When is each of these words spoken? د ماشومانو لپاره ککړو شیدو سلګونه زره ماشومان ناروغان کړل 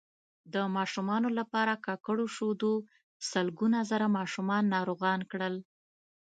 د 0.53 0.55
ماشومانو 0.75 1.29
لپاره 1.39 1.73
ککړو 1.85 2.25
شیدو 2.35 2.73
سلګونه 3.31 3.79
زره 3.91 4.05
ماشومان 4.17 4.63
ناروغان 4.75 5.19
کړل 5.31 5.55